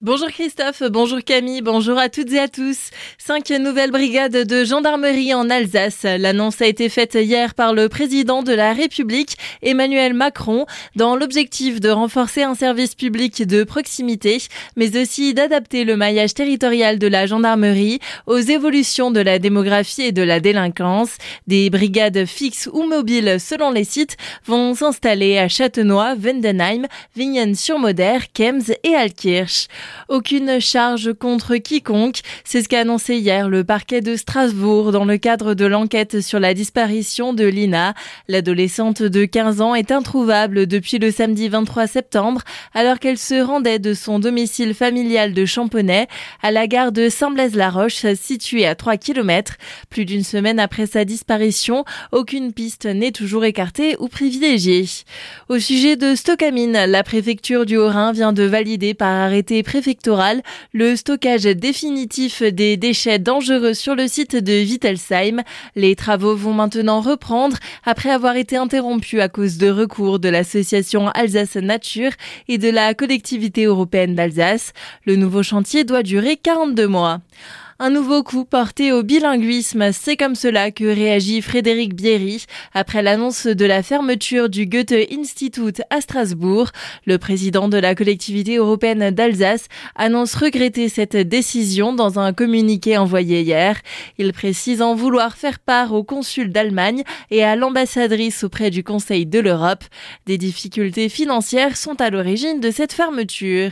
Bonjour 0.00 0.28
Christophe, 0.28 0.84
bonjour 0.92 1.18
Camille, 1.24 1.60
bonjour 1.60 1.98
à 1.98 2.08
toutes 2.08 2.32
et 2.32 2.38
à 2.38 2.46
tous. 2.46 2.90
Cinq 3.18 3.50
nouvelles 3.50 3.90
brigades 3.90 4.46
de 4.46 4.62
gendarmerie 4.62 5.34
en 5.34 5.50
Alsace. 5.50 6.04
L'annonce 6.04 6.62
a 6.62 6.68
été 6.68 6.88
faite 6.88 7.18
hier 7.20 7.52
par 7.56 7.74
le 7.74 7.88
président 7.88 8.44
de 8.44 8.52
la 8.52 8.74
République, 8.74 9.36
Emmanuel 9.60 10.14
Macron, 10.14 10.66
dans 10.94 11.16
l'objectif 11.16 11.80
de 11.80 11.88
renforcer 11.88 12.44
un 12.44 12.54
service 12.54 12.94
public 12.94 13.44
de 13.44 13.64
proximité, 13.64 14.38
mais 14.76 14.96
aussi 14.96 15.34
d'adapter 15.34 15.82
le 15.82 15.96
maillage 15.96 16.32
territorial 16.32 17.00
de 17.00 17.08
la 17.08 17.26
gendarmerie 17.26 17.98
aux 18.28 18.38
évolutions 18.38 19.10
de 19.10 19.18
la 19.18 19.40
démographie 19.40 20.02
et 20.02 20.12
de 20.12 20.22
la 20.22 20.38
délinquance. 20.38 21.16
Des 21.48 21.70
brigades 21.70 22.24
fixes 22.24 22.68
ou 22.72 22.84
mobiles 22.84 23.38
selon 23.40 23.72
les 23.72 23.82
sites 23.82 24.16
vont 24.46 24.76
s'installer 24.76 25.38
à 25.38 25.48
Châtenois, 25.48 26.14
Vendenheim, 26.14 26.86
Vignen-sur-Moder, 27.16 28.18
Kems 28.32 28.62
et 28.84 28.94
Alkirch. 28.94 29.66
Aucune 30.08 30.60
charge 30.60 31.12
contre 31.12 31.56
quiconque, 31.56 32.20
c'est 32.44 32.62
ce 32.62 32.68
qu'a 32.68 32.80
annoncé 32.80 33.16
hier 33.16 33.48
le 33.48 33.64
parquet 33.64 34.00
de 34.00 34.16
Strasbourg 34.16 34.92
dans 34.92 35.04
le 35.04 35.18
cadre 35.18 35.54
de 35.54 35.64
l'enquête 35.64 36.20
sur 36.20 36.38
la 36.40 36.54
disparition 36.54 37.32
de 37.32 37.44
Lina. 37.44 37.94
L'adolescente 38.28 39.02
de 39.02 39.24
15 39.24 39.60
ans 39.60 39.74
est 39.74 39.90
introuvable 39.90 40.66
depuis 40.66 40.98
le 40.98 41.10
samedi 41.10 41.48
23 41.48 41.86
septembre 41.86 42.42
alors 42.74 42.98
qu'elle 42.98 43.18
se 43.18 43.42
rendait 43.42 43.78
de 43.78 43.94
son 43.94 44.18
domicile 44.18 44.74
familial 44.74 45.34
de 45.34 45.44
Champonnet 45.44 46.06
à 46.42 46.50
la 46.50 46.66
gare 46.66 46.92
de 46.92 47.08
Saint-Blaise-la-Roche 47.08 48.06
située 48.14 48.66
à 48.66 48.74
3 48.74 48.96
km. 48.96 49.56
Plus 49.90 50.04
d'une 50.04 50.24
semaine 50.24 50.60
après 50.60 50.86
sa 50.86 51.04
disparition, 51.04 51.84
aucune 52.12 52.52
piste 52.52 52.86
n'est 52.86 53.12
toujours 53.12 53.44
écartée 53.44 53.96
ou 53.98 54.08
privilégiée. 54.08 54.86
Au 55.48 55.58
sujet 55.58 55.96
de 55.96 56.14
Stocamine, 56.14 56.84
la 56.86 57.02
préfecture 57.02 57.66
du 57.66 57.76
Haut-Rhin 57.76 58.12
vient 58.12 58.32
de 58.32 58.44
valider 58.44 58.94
par 58.94 59.08
arrêté 59.08 59.62
préfectoral 59.62 59.77
le 60.72 60.96
stockage 60.96 61.44
définitif 61.44 62.42
des 62.42 62.76
déchets 62.76 63.18
dangereux 63.18 63.74
sur 63.74 63.94
le 63.94 64.08
site 64.08 64.36
de 64.36 64.52
Wittelsheim. 64.52 65.42
Les 65.76 65.96
travaux 65.96 66.34
vont 66.34 66.52
maintenant 66.52 67.00
reprendre 67.00 67.56
après 67.84 68.10
avoir 68.10 68.36
été 68.36 68.56
interrompus 68.56 69.20
à 69.20 69.28
cause 69.28 69.58
de 69.58 69.70
recours 69.70 70.18
de 70.18 70.28
l'association 70.28 71.08
Alsace 71.08 71.56
Nature 71.56 72.12
et 72.48 72.58
de 72.58 72.70
la 72.70 72.94
collectivité 72.94 73.64
européenne 73.64 74.14
d'Alsace. 74.14 74.72
Le 75.06 75.16
nouveau 75.16 75.42
chantier 75.42 75.84
doit 75.84 76.02
durer 76.02 76.36
42 76.36 76.86
mois. 76.86 77.20
Un 77.80 77.90
nouveau 77.90 78.24
coup 78.24 78.44
porté 78.44 78.90
au 78.90 79.04
bilinguisme, 79.04 79.92
c'est 79.92 80.16
comme 80.16 80.34
cela 80.34 80.72
que 80.72 80.82
réagit 80.82 81.40
Frédéric 81.40 81.94
Bierry 81.94 82.44
après 82.74 83.02
l'annonce 83.02 83.46
de 83.46 83.64
la 83.64 83.84
fermeture 83.84 84.48
du 84.48 84.66
Goethe-Institut 84.66 85.80
à 85.88 86.00
Strasbourg. 86.00 86.70
Le 87.06 87.18
président 87.18 87.68
de 87.68 87.76
la 87.76 87.94
collectivité 87.94 88.56
européenne 88.56 89.12
d'Alsace 89.12 89.68
annonce 89.94 90.34
regretter 90.34 90.88
cette 90.88 91.16
décision 91.16 91.92
dans 91.92 92.18
un 92.18 92.32
communiqué 92.32 92.98
envoyé 92.98 93.42
hier. 93.42 93.76
Il 94.18 94.32
précise 94.32 94.82
en 94.82 94.96
vouloir 94.96 95.36
faire 95.36 95.60
part 95.60 95.92
au 95.92 96.02
consul 96.02 96.50
d'Allemagne 96.50 97.04
et 97.30 97.44
à 97.44 97.54
l'ambassadrice 97.54 98.42
auprès 98.42 98.70
du 98.70 98.82
Conseil 98.82 99.24
de 99.24 99.38
l'Europe. 99.38 99.84
Des 100.26 100.36
difficultés 100.36 101.08
financières 101.08 101.76
sont 101.76 102.00
à 102.00 102.10
l'origine 102.10 102.58
de 102.58 102.72
cette 102.72 102.92
fermeture. 102.92 103.70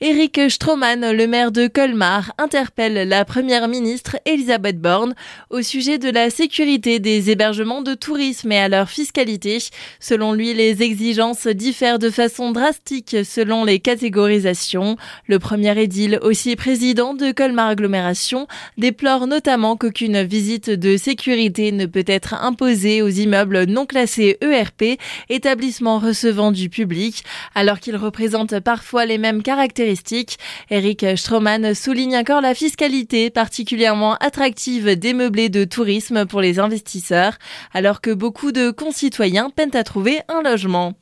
Eric 0.00 0.40
Stroman, 0.50 1.12
le 1.12 1.26
maire 1.28 1.52
de 1.52 1.68
Colmar, 1.68 2.32
interpelle 2.38 3.08
la 3.08 3.24
première 3.36 3.68
ministre 3.68 4.16
Elisabeth 4.24 4.80
Borne 4.80 5.14
au 5.50 5.60
sujet 5.60 5.98
de 5.98 6.08
la 6.08 6.30
sécurité 6.30 7.00
des 7.00 7.30
hébergements 7.30 7.82
de 7.82 7.92
tourisme 7.92 8.50
et 8.50 8.58
à 8.58 8.70
leur 8.70 8.88
fiscalité. 8.88 9.58
Selon 10.00 10.32
lui, 10.32 10.54
les 10.54 10.82
exigences 10.82 11.46
diffèrent 11.46 11.98
de 11.98 12.08
façon 12.08 12.50
drastique 12.50 13.14
selon 13.26 13.66
les 13.66 13.78
catégorisations. 13.78 14.96
Le 15.26 15.38
premier 15.38 15.78
édile, 15.78 16.18
aussi 16.22 16.56
président 16.56 17.12
de 17.12 17.30
Colmar 17.30 17.68
Agglomération, 17.68 18.46
déplore 18.78 19.26
notamment 19.26 19.76
qu'aucune 19.76 20.22
visite 20.22 20.70
de 20.70 20.96
sécurité 20.96 21.72
ne 21.72 21.84
peut 21.84 22.04
être 22.06 22.32
imposée 22.32 23.02
aux 23.02 23.08
immeubles 23.08 23.64
non 23.64 23.84
classés 23.84 24.38
ERP, 24.40 24.98
établissements 25.28 25.98
recevant 25.98 26.52
du 26.52 26.70
public, 26.70 27.22
alors 27.54 27.80
qu'ils 27.80 27.96
représentent 27.96 28.60
parfois 28.60 29.04
les 29.04 29.18
mêmes 29.18 29.42
caractéristiques 29.42 30.38
Eric 30.70 31.04
Stroman 31.16 31.74
souligne 31.74 32.16
encore 32.16 32.40
la 32.40 32.54
fiscalité 32.54 33.25
particulièrement 33.30 34.14
attractive 34.16 34.96
des 34.96 35.12
meublés 35.12 35.48
de 35.48 35.64
tourisme 35.64 36.26
pour 36.26 36.40
les 36.40 36.58
investisseurs, 36.58 37.38
alors 37.72 38.00
que 38.00 38.10
beaucoup 38.10 38.52
de 38.52 38.70
concitoyens 38.70 39.50
peinent 39.50 39.74
à 39.74 39.84
trouver 39.84 40.20
un 40.28 40.42
logement. 40.42 40.94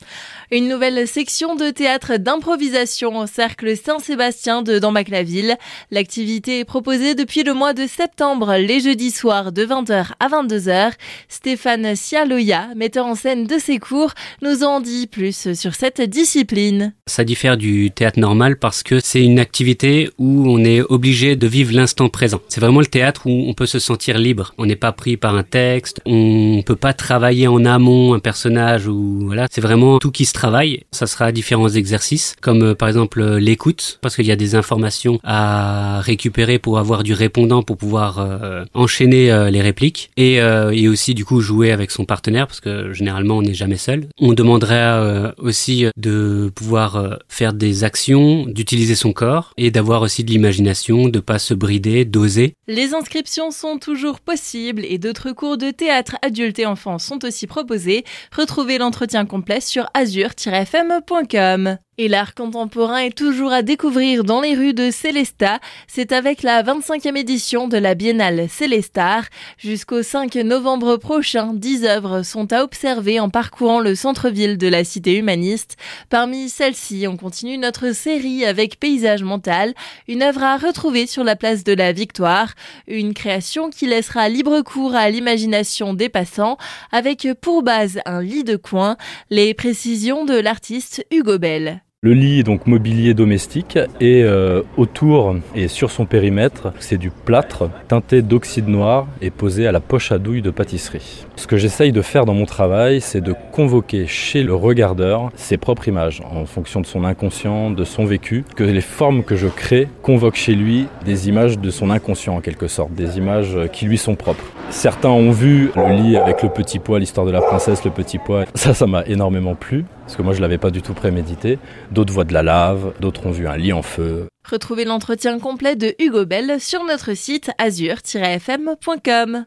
Une 0.50 0.68
nouvelle 0.68 1.06
section 1.08 1.56
de 1.56 1.70
théâtre 1.70 2.16
d'improvisation 2.16 3.18
au 3.18 3.26
Cercle 3.26 3.76
Saint-Sébastien 3.76 4.62
de 4.62 4.78
Dambach-la-Ville. 4.78 5.56
L'activité 5.90 6.60
est 6.60 6.64
proposée 6.64 7.14
depuis 7.14 7.42
le 7.42 7.54
mois 7.54 7.72
de 7.74 7.86
septembre, 7.86 8.56
les 8.56 8.80
jeudis 8.80 9.10
soirs 9.10 9.52
de 9.52 9.64
20h 9.64 10.12
à 10.20 10.28
22h. 10.28 10.92
Stéphane 11.28 11.96
Sialoya, 11.96 12.68
metteur 12.76 13.06
en 13.06 13.14
scène 13.14 13.46
de 13.46 13.58
ces 13.58 13.78
cours, 13.78 14.12
nous 14.42 14.62
en 14.62 14.80
dit 14.80 15.06
plus 15.06 15.54
sur 15.54 15.74
cette 15.74 16.00
discipline. 16.00 16.94
Ça 17.06 17.24
diffère 17.24 17.56
du 17.56 17.90
théâtre 17.90 18.18
normal 18.18 18.58
parce 18.58 18.82
que 18.82 19.00
c'est 19.00 19.22
une 19.22 19.38
activité 19.38 20.10
où 20.18 20.44
on 20.48 20.64
est 20.64 20.80
obligé 20.80 21.36
de 21.36 21.46
vivre 21.46 21.74
l'instant 21.74 22.08
présent. 22.14 22.41
C'est 22.48 22.60
vraiment 22.60 22.80
le 22.80 22.86
théâtre 22.86 23.26
où 23.26 23.44
on 23.48 23.54
peut 23.54 23.66
se 23.66 23.78
sentir 23.78 24.19
libre. 24.19 24.54
On 24.58 24.66
n'est 24.66 24.76
pas 24.76 24.92
pris 24.92 25.16
par 25.16 25.34
un 25.36 25.42
texte, 25.42 26.00
on 26.06 26.62
peut 26.64 26.76
pas 26.76 26.92
travailler 26.92 27.47
en 27.47 27.64
amont 27.64 28.14
un 28.14 28.19
personnage 28.19 28.86
ou 28.86 29.26
voilà. 29.26 29.47
C'est 29.50 29.60
vraiment 29.60 29.98
tout 29.98 30.10
qui 30.10 30.25
se 30.25 30.32
travaille. 30.32 30.84
Ça 30.91 31.06
sera 31.06 31.32
différents 31.32 31.69
exercices 31.69 32.34
comme 32.41 32.62
euh, 32.62 32.75
par 32.75 32.88
exemple 32.88 33.20
euh, 33.20 33.38
l'écoute 33.38 33.98
parce 34.00 34.16
qu'il 34.16 34.26
y 34.26 34.32
a 34.32 34.36
des 34.36 34.54
informations 34.54 35.19
à 35.22 36.00
récupérer 36.00 36.58
pour 36.58 36.78
avoir 36.78 37.02
du 37.02 37.12
répondant 37.12 37.62
pour 37.62 37.76
pouvoir 37.76 38.19
euh, 38.19 38.64
enchaîner 38.75 39.25
les 39.50 39.60
répliques 39.60 40.10
et, 40.16 40.34
et 40.36 40.88
aussi 40.88 41.14
du 41.14 41.25
coup 41.25 41.41
jouer 41.41 41.72
avec 41.72 41.91
son 41.91 42.04
partenaire 42.04 42.46
parce 42.46 42.60
que 42.60 42.92
généralement 42.92 43.38
on 43.38 43.42
n'est 43.42 43.54
jamais 43.54 43.76
seul. 43.76 44.06
On 44.19 44.32
demanderait 44.32 45.32
aussi 45.38 45.86
de 45.96 46.50
pouvoir 46.54 47.19
faire 47.28 47.52
des 47.52 47.84
actions, 47.84 48.46
du 48.46 48.64
d'utiliser 48.64 48.94
son 48.94 49.12
corps 49.12 49.52
et 49.58 49.70
d'avoir 49.70 50.00
aussi 50.00 50.25
de 50.25 50.31
l'imagination, 50.31 51.08
de 51.10 51.20
pas 51.20 51.38
se 51.38 51.52
brider, 51.52 52.03
d'oser. 52.04 52.54
Les 52.66 52.94
inscriptions 52.94 53.50
sont 53.50 53.78
toujours 53.78 54.20
possibles 54.20 54.84
et 54.84 54.98
d'autres 54.98 55.32
cours 55.32 55.59
de 55.59 55.70
théâtre 55.70 56.16
adultes 56.22 56.59
et 56.59 56.66
enfants 56.66 56.98
sont 56.98 57.25
aussi 57.25 57.47
proposés. 57.47 58.04
Retrouvez 58.37 58.78
l'entretien 58.78 59.26
complet 59.26 59.60
sur 59.60 59.87
azur-fm.com. 59.94 61.78
Et 61.97 62.09
l'art 62.09 62.34
contemporain 62.34 62.99
est 62.99 63.16
toujours 63.16 63.53
à 63.53 63.62
découvrir 63.62 64.25
dans 64.25 64.41
les 64.41 64.56
rues 64.56 64.75
de 64.75 64.91
Célestat. 64.91 65.60
C'est 65.87 66.10
avec 66.10 66.43
la 66.43 66.60
25e 66.65 67.16
édition 67.16 67.69
de 67.69 67.78
la 67.78 67.94
Biennale 67.94 68.49
Célestar. 68.49 69.27
Jusqu'au 69.59 70.03
5 70.03 70.34
novembre 70.34 70.97
prochain, 70.97 71.53
10 71.55 71.84
œuvres 71.84 72.22
sont 72.22 72.53
à 72.53 72.65
observer 72.65 73.21
en 73.21 73.31
parcourant 73.31 73.78
le 73.78 73.94
centre-ville 73.94 74.59
de 74.59 74.66
la 74.66 74.82
cité 74.82 75.15
humaniste. 75.16 75.77
Parmi 76.10 76.49
celles-ci, 76.49 77.06
on 77.06 77.16
continue 77.16 77.59
notre 77.59 77.94
série 77.94 78.44
avec 78.44 78.81
Paysage 78.81 79.22
mental, 79.22 79.72
une 80.09 80.25
œuvre 80.25 80.43
à 80.43 80.56
retrouver 80.56 81.06
sur 81.06 81.22
la 81.22 81.37
place 81.37 81.62
de 81.62 81.75
la 81.75 81.93
Victoire, 81.93 82.55
une 82.88 83.15
création 83.15 83.71
qui 83.71 83.87
laissera 83.87 84.28
libre 84.28 84.62
cours 84.62 84.97
à 84.97 85.09
l'imagination 85.11 85.94
des 85.94 86.09
passants 86.09 86.59
avec 86.91 87.28
pour 87.41 87.62
base 87.62 88.00
un 88.05 88.21
lit 88.21 88.43
de 88.43 88.56
coin, 88.56 88.97
les 89.31 89.55
précisions 89.55 90.25
de 90.25 90.34
l'artiste 90.34 91.06
Hugo 91.12 91.38
Bell. 91.38 91.83
Le 92.04 92.12
lit 92.12 92.41
est 92.41 92.42
donc 92.42 92.66
mobilier 92.66 93.15
domestique 93.15 93.78
et 93.98 94.25
euh, 94.25 94.60
autour 94.76 95.37
et 95.54 95.69
sur 95.69 95.91
son 95.91 96.04
périmètre, 96.04 96.75
c'est 96.78 96.98
du 96.98 97.09
plâtre 97.09 97.70
teinté 97.88 98.20
d'oxyde 98.20 98.69
noir 98.69 99.06
et 99.22 99.31
posé 99.31 99.66
à 99.66 99.72
la 99.72 99.81
poche 99.81 100.12
à 100.12 100.19
douille 100.19 100.43
de 100.43 100.50
pâtisserie. 100.50 101.25
Ce 101.37 101.47
que 101.47 101.56
j'essaye 101.56 101.93
de 101.93 102.03
faire 102.03 102.26
dans 102.26 102.34
mon 102.34 102.44
travail, 102.44 103.00
c'est 103.00 103.22
de 103.22 103.34
convoquer 103.53 104.06
chez 104.06 104.43
le 104.43 104.54
regardeur 104.54 105.31
ses 105.34 105.56
propres 105.56 105.88
images 105.88 106.20
en 106.31 106.44
fonction 106.44 106.82
de 106.82 106.87
son 106.87 107.04
inconscient, 107.04 107.70
de 107.70 107.84
son 107.84 108.04
vécu, 108.04 108.44
que 108.54 108.64
les 108.64 108.82
formes 108.82 109.25
que 109.25 109.34
je 109.34 109.48
crée 109.48 109.88
convoquent 110.03 110.37
chez 110.37 110.54
lui 110.54 110.88
des 111.06 111.31
images 111.31 111.58
de 111.58 111.70
son 111.70 111.88
inconscient 111.88 112.37
en 112.37 112.43
quelque 112.43 112.69
sorte, 112.69 112.93
des 112.93 113.17
images 113.17 113.56
qui 113.73 113.87
lui 113.87 113.96
sont 113.96 114.14
propres. 114.14 114.44
Certains 114.69 115.08
ont 115.08 115.31
vu 115.31 115.70
le 115.75 115.94
lit 115.94 116.19
avec 116.19 116.43
le 116.43 116.50
petit 116.50 116.81
pois, 116.81 116.99
l'histoire 116.99 117.25
de 117.25 117.32
la 117.32 117.40
princesse, 117.40 117.82
le 117.82 117.90
petit 117.90 118.19
pois. 118.19 118.44
Ça, 118.55 118.75
ça 118.75 118.87
m'a 118.87 119.05
énormément 119.06 119.55
plu 119.55 119.87
parce 120.04 120.16
que 120.16 120.22
moi 120.22 120.34
je 120.34 120.40
l'avais 120.40 120.58
pas 120.58 120.70
du 120.70 120.82
tout 120.82 120.94
prémédité. 120.94 121.58
D'autres 121.90 122.12
voient 122.12 122.24
de 122.24 122.34
la 122.34 122.42
lave, 122.42 122.92
d'autres 123.00 123.26
ont 123.26 123.30
vu 123.30 123.48
un 123.48 123.56
lit 123.56 123.72
en 123.72 123.82
feu. 123.82 124.28
Retrouvez 124.48 124.84
l'entretien 124.84 125.38
complet 125.38 125.74
de 125.74 125.94
Hugo 125.98 126.26
Bell 126.26 126.60
sur 126.60 126.84
notre 126.84 127.14
site 127.14 127.50
azur-fm.com. 127.58 129.46